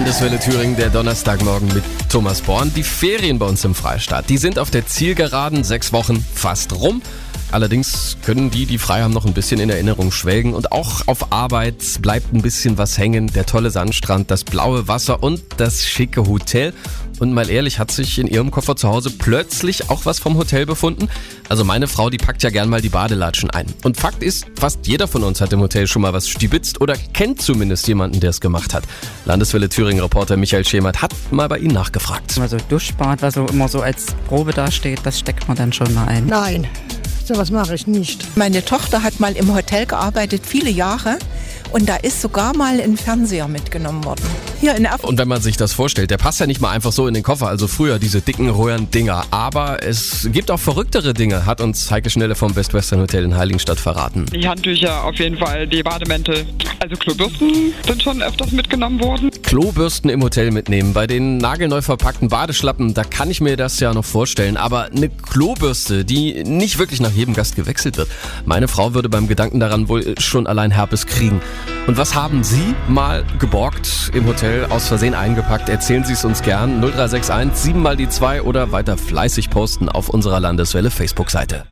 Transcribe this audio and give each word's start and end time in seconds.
Landeswelle 0.00 0.40
Thüringen, 0.40 0.76
der 0.76 0.88
Donnerstagmorgen 0.88 1.68
mit 1.74 1.84
Thomas 2.08 2.40
Born. 2.40 2.72
Die 2.74 2.82
Ferien 2.82 3.38
bei 3.38 3.44
uns 3.44 3.66
im 3.66 3.74
Freistaat, 3.74 4.30
die 4.30 4.38
sind 4.38 4.58
auf 4.58 4.70
der 4.70 4.86
Zielgeraden, 4.86 5.62
sechs 5.62 5.92
Wochen 5.92 6.24
fast 6.34 6.72
rum. 6.72 7.02
Allerdings 7.50 8.16
können 8.24 8.50
die, 8.50 8.64
die 8.64 8.78
frei 8.78 9.02
haben, 9.02 9.12
noch 9.12 9.26
ein 9.26 9.34
bisschen 9.34 9.60
in 9.60 9.68
Erinnerung 9.68 10.10
schwelgen. 10.10 10.54
Und 10.54 10.72
auch 10.72 11.06
auf 11.06 11.32
Arbeit 11.32 11.84
bleibt 12.00 12.32
ein 12.32 12.40
bisschen 12.40 12.78
was 12.78 12.96
hängen. 12.96 13.26
Der 13.26 13.44
tolle 13.44 13.70
Sandstrand, 13.70 14.30
das 14.30 14.42
blaue 14.42 14.88
Wasser 14.88 15.22
und 15.22 15.42
das 15.58 15.84
schicke 15.84 16.26
Hotel. 16.26 16.72
Und 17.20 17.34
mal 17.34 17.50
ehrlich, 17.50 17.78
hat 17.78 17.90
sich 17.90 18.18
in 18.18 18.26
ihrem 18.26 18.50
Koffer 18.50 18.76
zu 18.76 18.88
Hause 18.88 19.10
plötzlich 19.10 19.90
auch 19.90 20.06
was 20.06 20.18
vom 20.18 20.38
Hotel 20.38 20.64
befunden? 20.64 21.08
Also 21.50 21.64
meine 21.64 21.86
Frau, 21.86 22.08
die 22.08 22.16
packt 22.16 22.42
ja 22.42 22.48
gern 22.48 22.70
mal 22.70 22.80
die 22.80 22.88
Badelatschen 22.88 23.50
ein. 23.50 23.66
Und 23.84 23.98
Fakt 23.98 24.22
ist, 24.22 24.46
fast 24.58 24.86
jeder 24.86 25.06
von 25.06 25.22
uns 25.22 25.42
hat 25.42 25.52
im 25.52 25.60
Hotel 25.60 25.86
schon 25.86 26.00
mal 26.00 26.14
was 26.14 26.28
stibitzt 26.28 26.80
oder 26.80 26.96
kennt 27.12 27.42
zumindest 27.42 27.86
jemanden, 27.88 28.20
der 28.20 28.30
es 28.30 28.40
gemacht 28.40 28.72
hat. 28.72 28.84
Landeswelle 29.26 29.68
Thüringen-Reporter 29.68 30.38
Michael 30.38 30.64
Schemert 30.64 31.02
hat 31.02 31.12
mal 31.30 31.48
bei 31.48 31.58
Ihnen 31.58 31.74
nachgefragt. 31.74 32.38
Also 32.40 32.56
Duschbad, 32.70 33.20
was 33.20 33.34
so 33.34 33.44
immer 33.46 33.68
so 33.68 33.82
als 33.82 34.06
Probe 34.26 34.52
dasteht, 34.52 35.00
das 35.04 35.18
steckt 35.18 35.46
man 35.46 35.58
dann 35.58 35.74
schon 35.74 35.92
mal 35.92 36.08
ein. 36.08 36.24
Nein, 36.26 36.66
sowas 37.26 37.50
mache 37.50 37.74
ich 37.74 37.86
nicht. 37.86 38.34
Meine 38.38 38.64
Tochter 38.64 39.02
hat 39.02 39.20
mal 39.20 39.36
im 39.36 39.54
Hotel 39.54 39.84
gearbeitet, 39.84 40.42
viele 40.46 40.70
Jahre. 40.70 41.18
Und 41.72 41.88
da 41.88 41.96
ist 41.96 42.20
sogar 42.20 42.56
mal 42.56 42.80
ein 42.80 42.96
Fernseher 42.96 43.46
mitgenommen 43.46 44.04
worden. 44.04 44.22
Hier 44.60 44.74
in 44.74 44.84
Erfurt. 44.84 45.08
Und 45.08 45.18
wenn 45.18 45.28
man 45.28 45.40
sich 45.40 45.56
das 45.56 45.72
vorstellt, 45.72 46.10
der 46.10 46.18
passt 46.18 46.40
ja 46.40 46.46
nicht 46.46 46.60
mal 46.60 46.70
einfach 46.70 46.92
so 46.92 47.06
in 47.06 47.14
den 47.14 47.22
Koffer, 47.22 47.48
also 47.48 47.68
früher 47.68 47.98
diese 47.98 48.20
dicken 48.20 48.50
Röhrendinger. 48.50 49.24
Aber 49.30 49.82
es 49.82 50.28
gibt 50.32 50.50
auch 50.50 50.58
verrücktere 50.58 51.14
Dinge, 51.14 51.46
hat 51.46 51.60
uns 51.60 51.90
Heike 51.90 52.10
Schnelle 52.10 52.34
vom 52.34 52.54
Best 52.54 52.74
Western 52.74 53.00
Hotel 53.00 53.24
in 53.24 53.36
Heiligenstadt 53.36 53.78
verraten. 53.78 54.26
Die 54.26 54.46
Handtücher 54.48 55.04
auf 55.04 55.16
jeden 55.16 55.38
Fall, 55.38 55.66
die 55.66 55.82
Bademäntel. 55.82 56.46
Also 56.82 56.96
Klobürsten 56.96 57.74
sind 57.86 58.02
schon 58.02 58.22
öfters 58.22 58.52
mitgenommen 58.52 58.98
worden. 59.02 59.30
Klobürsten 59.42 60.08
im 60.08 60.22
Hotel 60.22 60.50
mitnehmen. 60.50 60.94
Bei 60.94 61.06
den 61.06 61.36
nagelneu 61.36 61.82
verpackten 61.82 62.28
Badeschlappen, 62.28 62.94
da 62.94 63.04
kann 63.04 63.30
ich 63.30 63.42
mir 63.42 63.58
das 63.58 63.80
ja 63.80 63.92
noch 63.92 64.04
vorstellen. 64.06 64.56
Aber 64.56 64.84
eine 64.84 65.10
Klobürste, 65.10 66.06
die 66.06 66.42
nicht 66.42 66.78
wirklich 66.78 67.00
nach 67.02 67.12
jedem 67.12 67.34
Gast 67.34 67.54
gewechselt 67.54 67.98
wird. 67.98 68.08
Meine 68.46 68.66
Frau 68.66 68.94
würde 68.94 69.10
beim 69.10 69.28
Gedanken 69.28 69.60
daran 69.60 69.90
wohl 69.90 70.14
schon 70.18 70.46
allein 70.46 70.70
Herpes 70.70 71.06
kriegen. 71.06 71.42
Und 71.86 71.98
was 71.98 72.14
haben 72.14 72.42
Sie 72.42 72.74
mal 72.88 73.24
geborgt 73.38 74.10
im 74.14 74.26
Hotel, 74.26 74.64
aus 74.70 74.88
Versehen 74.88 75.12
eingepackt? 75.12 75.68
Erzählen 75.68 76.04
Sie 76.04 76.14
es 76.14 76.24
uns 76.24 76.40
gern. 76.40 76.80
0361 76.80 77.62
7 77.62 77.82
mal 77.82 77.96
die 77.98 78.08
2 78.08 78.40
oder 78.40 78.72
weiter 78.72 78.96
fleißig 78.96 79.50
posten 79.50 79.90
auf 79.90 80.08
unserer 80.08 80.40
Landeswelle 80.40 80.90
Facebook-Seite. 80.90 81.64